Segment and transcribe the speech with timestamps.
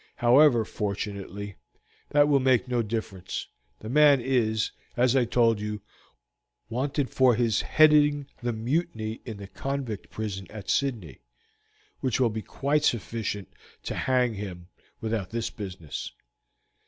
[0.15, 1.57] However, fortunately,
[2.09, 3.45] that will make no difference;
[3.81, 5.83] the man is, as I told you,
[6.69, 11.21] wanted for his heading the mutiny in the convict prison at Sydney,
[11.99, 13.53] which will be quite sufficient
[13.83, 14.69] to hang him
[15.01, 16.11] without this business.